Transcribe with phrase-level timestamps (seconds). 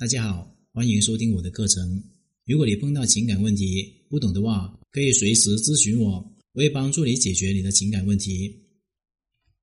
[0.00, 2.02] 大家好，欢迎收听我的课程。
[2.46, 6.12] 如果你碰到情感问题不懂的话，可以随时咨询我，
[6.54, 8.50] 我会帮助你解决你的情感问题。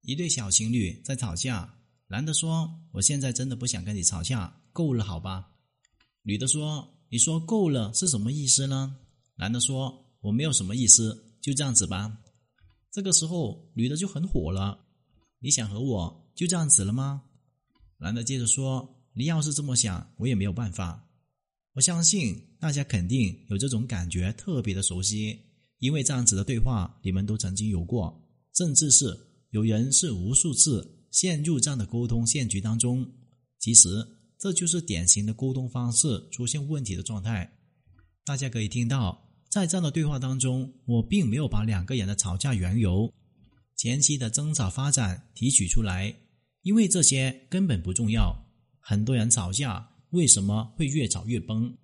[0.04, 5.54] 一对小情侣在吵架，男的说：“我现在真的不想跟你吵架，够了，好吧？”
[6.22, 8.96] 女的说：“你说够了是什么意思呢？”
[9.38, 12.16] 男的说：“我没有什么意思，就这样子吧。”
[12.94, 14.86] 这个时候，女的就很火了
[15.42, 17.24] ：“你想和我就这样子了吗？”
[17.98, 21.04] 男的接着说：“你要是这么想，我也没有办法。
[21.74, 25.40] 我相信大家肯定有这种感觉，特别的熟悉，
[25.80, 28.24] 因为这样子的对话你们都曾经有过，
[28.56, 29.18] 甚至是
[29.50, 33.12] 有人是无数次陷入这样的沟通陷局当中。
[33.58, 33.90] 其实
[34.38, 37.52] 这就是典型的沟通方式出现问题的状态。
[38.24, 43.12] 大家可以听到，在这样的对话当中，我并没有把两个人的吵架缘由、
[43.76, 46.16] 前期的争吵发展提取出来。
[46.62, 48.47] 因为这些根本不重要。
[48.90, 51.76] 很多人吵架为什么会越吵越崩？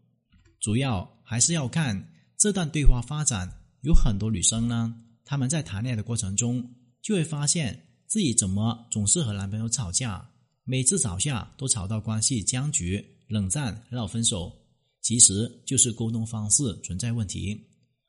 [0.61, 3.45] 主要还是要看这段对话发展。
[3.81, 4.95] 有很多女生呢，
[5.25, 6.65] 她们在谈恋爱的过程中，
[7.01, 10.25] 就会发现自己怎么总是和男朋友吵架，
[10.63, 14.49] 每次吵架都吵到关系僵局、冷战、闹分手，
[15.01, 17.59] 其实就是沟通方式存在问题。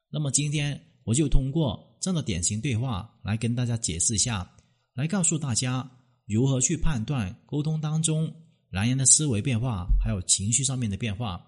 [0.08, 4.48] 那么今天我就通过这样的典型对话来跟大家解释一下，
[4.94, 5.90] 来告诉大家。
[6.26, 8.34] 如何去判断沟通当中
[8.74, 11.40] 男人的思维变化，还有情绪上面的变化？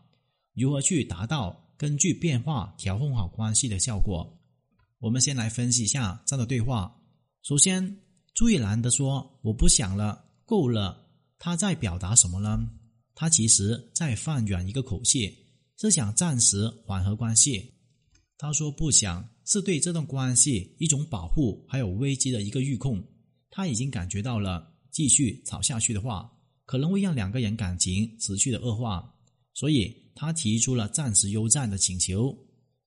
[0.55, 4.39] 如何去达到根据变化调控好关系的效果？
[5.01, 6.97] 我们先来分析一下这样的对话。
[7.43, 8.01] 首先，
[8.33, 11.05] 注意男的说：“我不想了，够了。”
[11.37, 12.65] 他在表达什么呢？
[13.17, 15.37] 他其实在放软一个口气，
[15.79, 17.75] 是想暂时缓和关系。
[18.39, 23.05] 他说不想，是对这段关系一种保护，还有危机的一个预控。
[23.51, 26.31] 他已经感觉到了，继续吵下去的话，
[26.67, 29.15] 可能会让两个人感情持续的恶化，
[29.55, 32.37] 所以他提出了暂时休战的请求。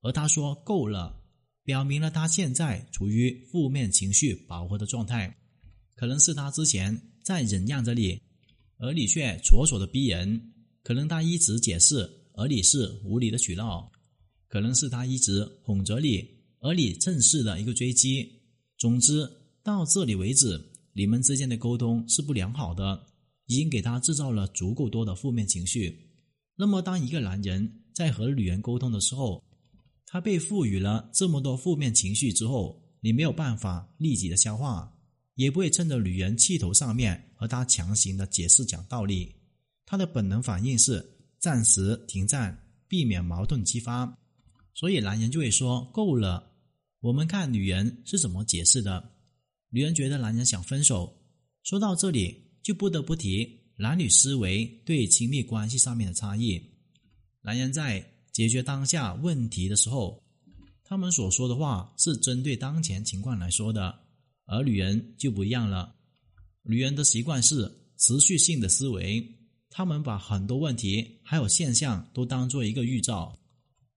[0.02, 1.19] 而他说够了，
[1.63, 5.35] 表明了他现在处于负面情绪饱和的状态，
[5.95, 8.22] 可能是他之前在忍让着你，
[8.78, 10.40] 而你却妥妥的逼人；
[10.84, 13.90] 可能他一直解释，而你是无理的取闹；
[14.47, 16.23] 可能是他一直哄着你，
[16.59, 18.29] 而你正式的一个追击。
[18.78, 19.28] 总之。
[19.61, 20.59] 到这里为止，
[20.94, 23.06] 你们之间的沟通是不良好的，
[23.49, 26.07] 已经给他制造了足够多的负面情绪。
[26.55, 29.43] 那么，当一个男人在和女人沟通的时候，
[30.05, 34.95] 他被赋予了这么多负面情绪之后，你没有办法立即的消化，
[35.33, 39.33] 也不会趁着女人气头上面和他强行的解释讲道理。
[39.83, 41.03] 他的本能反应是
[41.39, 42.55] 暂时停战，
[42.87, 44.16] 避免矛盾激发。
[44.75, 46.51] 所以，男人就会说：“够了。”
[47.01, 49.11] 我们看女人是怎么解释的。
[49.71, 51.17] 女人觉得男人想分手，
[51.63, 56.62] 说到这里就不得不提男女思维对亲密关系上面的差异。
[57.42, 60.24] 男人在解决当下问题的时候，
[60.84, 64.00] 他们所说的话是针对当前情况来说的，
[64.46, 65.96] 而女人就不一样了。
[66.64, 69.26] 女人的习惯是持续性的思维，
[69.70, 73.38] 他们把很多问题还有现象都当做一个预兆，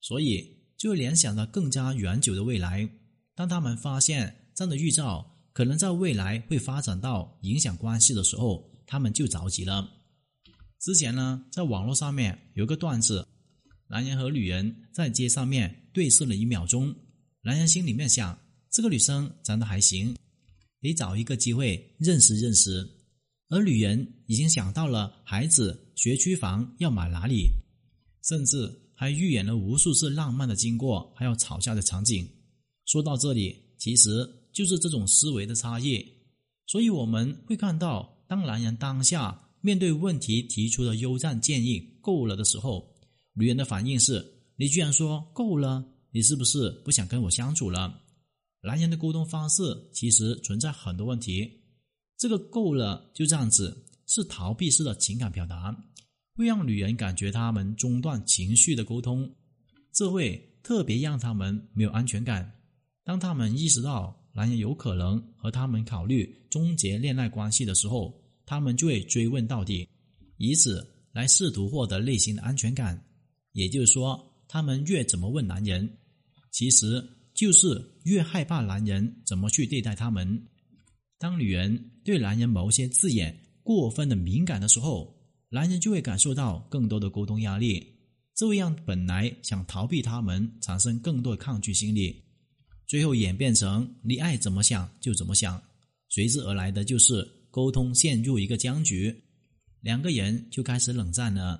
[0.00, 2.88] 所以就联想到更加远久的未来。
[3.34, 9.86] 当他们发现这样的预兆，可能在未来会发展到影响关系的时候，他们就着急了。
[10.80, 13.26] 之前呢，在网络上面有个段子，
[13.86, 16.94] 男人和女人在街上面对视了一秒钟，
[17.42, 18.36] 男人心里面想，
[18.70, 20.16] 这个女生长得还行，
[20.80, 22.88] 得找一个机会认识认识。
[23.50, 27.48] 而女人已经想到了孩子学区房要买哪里，
[28.24, 32.26] 甚至还预演了无数次浪漫的经过，还有吵架的场景。
[32.86, 34.26] 说到这里，其实。
[34.52, 36.06] 就是这种思维的差异，
[36.66, 42.94] 所以我们会看到，当男人当下面对问题提出的优战建议够了的时候，
[43.32, 44.24] 女人的反应是：
[44.56, 48.02] 你居然说够了，你是不是不想跟我相处了？
[48.62, 51.50] 男人的沟通方式其实存在很多问题，
[52.18, 55.74] 这个够了就这样子是逃避式的情感表达，
[56.36, 59.34] 会让女人感觉他们中断情绪的沟通，
[59.92, 62.52] 这会特别让他们没有安全感。
[63.02, 64.21] 当他们意识到。
[64.34, 68.14] 男人有可能和他们考虑终结恋爱关系的时候，
[68.46, 69.88] 他们就会追问到底，
[70.38, 73.02] 以此来试图获得内心的安全感。
[73.52, 74.18] 也就是说，
[74.48, 75.98] 他们越怎么问男人，
[76.50, 77.02] 其实
[77.34, 80.48] 就是越害怕男人怎么去对待他们。
[81.18, 85.14] 当女人对男人某些字眼过分的敏感的时候，
[85.50, 87.86] 男人就会感受到更多的沟通压力，
[88.34, 92.22] 这会让本来想逃避他们产生更多的抗拒心理。
[92.92, 95.58] 最后演变成你爱怎么想就怎么想，
[96.10, 99.18] 随之而来的就是沟通陷入一个僵局，
[99.80, 101.58] 两个人就开始冷战了。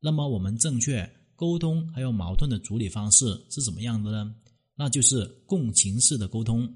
[0.00, 1.06] 那么我们正确
[1.36, 4.34] 沟通还有矛盾的处理方式是怎么样的呢？
[4.74, 6.66] 那就是共情式的沟通。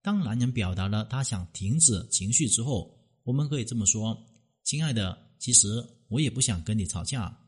[0.00, 4.18] 当男人表达了他想停止情绪之后，我们可以这么说
[4.64, 5.68] ：“亲爱的，其实
[6.08, 7.38] 我也不想跟你吵架，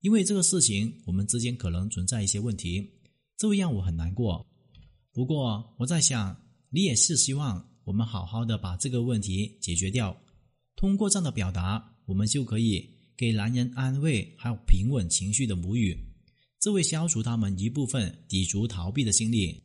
[0.00, 2.90] 因为这个事情我们之间可能存在一些问题，
[3.38, 4.44] 这会让我很难过。
[5.14, 6.36] 不过我在想，
[6.68, 10.14] 你也是希望我们好好的把这个问题解决掉。
[10.76, 15.96] 通过这样的表达，我们就可以。”给男人安慰，还有平稳情绪的母语，
[16.58, 19.62] 这会消除他们一部分抵触、逃避的心理，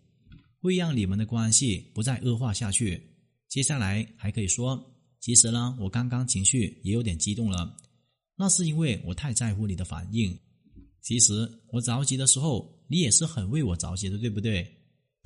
[0.60, 3.02] 会让你们的关系不再恶化下去。
[3.48, 4.80] 接下来还可以说，
[5.20, 7.76] 其实呢，我刚刚情绪也有点激动了，
[8.38, 10.38] 那是因为我太在乎你的反应。
[11.02, 14.62] 其实我着急的时候，你也是很为我着急的，对不对？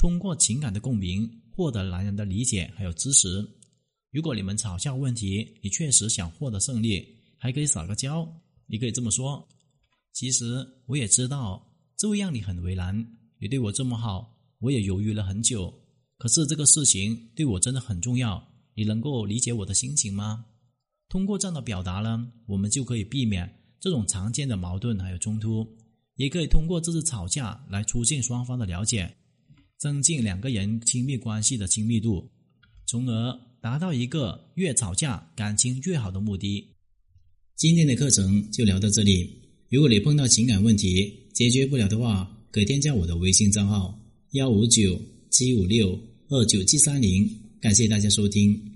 [0.03, 3.41] 通过情感的共鸣，获得男人的理解还有支持。
[4.11, 7.07] 如果你们吵架问题，你确实想获得胜利。
[7.37, 8.27] 还可以撒个娇，
[8.67, 9.47] 你可以这么说。
[10.11, 11.65] 其实我也知道，
[11.95, 12.93] 这会让你很为难。
[13.39, 15.73] 你对我这么好，我也犹豫了很久。
[16.17, 18.45] 可是这个事情对我真的很重要，
[18.75, 20.43] 你能够理解我的心情吗？
[21.07, 25.65] 通过这样的表达呢，我们就可以避免这种常见的矛盾还有冲突，
[26.15, 29.15] 也可以通过这次吵架来促进双方的了解，
[29.83, 32.31] 增进两个人亲密关系的亲密度，
[32.87, 36.65] 从而达到一个越吵架感情越好的目的。
[37.57, 39.29] 今天的课程就聊到这里。
[39.67, 43.99] 如果你碰到情感问题解决不了的话，可添加我的微信账号
[44.31, 44.97] 幺五九
[45.29, 47.29] 七五六二九七三零。
[47.59, 48.72] 感谢大家收听。